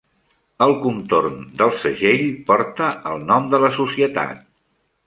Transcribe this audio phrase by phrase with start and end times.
[0.65, 4.47] El contorn del segell porta el nom de la societat.